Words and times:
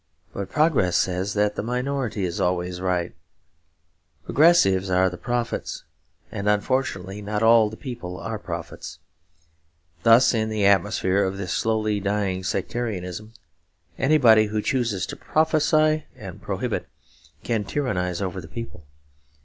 But 0.33 0.49
progress 0.49 0.97
says 0.97 1.35
that 1.35 1.53
the 1.53 1.61
minority 1.61 2.23
is 2.25 2.41
always 2.41 2.81
right. 2.81 3.13
Progressives 4.25 4.89
are 4.89 5.15
prophets; 5.15 5.83
and 6.31 6.63
fortunately 6.63 7.21
not 7.21 7.43
all 7.43 7.69
the 7.69 7.77
people 7.77 8.17
are 8.19 8.39
prophets. 8.39 8.97
Thus 10.01 10.33
in 10.33 10.49
the 10.49 10.65
atmosphere 10.65 11.23
of 11.23 11.37
this 11.37 11.53
slowly 11.53 11.99
dying 11.99 12.43
sectarianism 12.43 13.33
anybody 13.95 14.47
who 14.47 14.59
chooses 14.63 15.05
to 15.05 15.15
prophesy 15.15 16.05
and 16.15 16.41
prohibit 16.41 16.87
can 17.43 17.63
tyrannise 17.63 18.23
over 18.23 18.41
the 18.41 18.47
people. 18.47 18.83